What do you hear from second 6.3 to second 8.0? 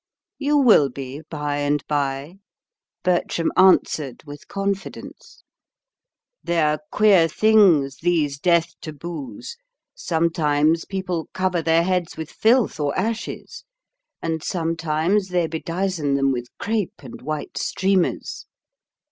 "They're queer things,